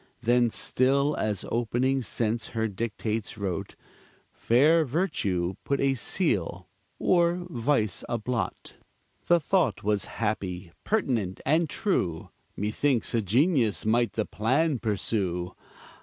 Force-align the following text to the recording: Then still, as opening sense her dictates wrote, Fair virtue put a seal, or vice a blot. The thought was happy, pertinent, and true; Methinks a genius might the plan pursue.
Then 0.23 0.49
still, 0.49 1.15
as 1.17 1.45
opening 1.51 2.01
sense 2.01 2.47
her 2.57 2.67
dictates 2.67 3.37
wrote, 3.37 3.75
Fair 4.33 4.83
virtue 4.83 5.53
put 5.63 5.79
a 5.79 5.93
seal, 5.93 6.67
or 6.97 7.45
vice 7.51 8.03
a 8.09 8.17
blot. 8.17 8.77
The 9.27 9.39
thought 9.39 9.83
was 9.83 10.05
happy, 10.05 10.71
pertinent, 10.83 11.39
and 11.45 11.69
true; 11.69 12.29
Methinks 12.57 13.13
a 13.13 13.21
genius 13.21 13.85
might 13.85 14.13
the 14.13 14.25
plan 14.25 14.79
pursue. 14.79 15.53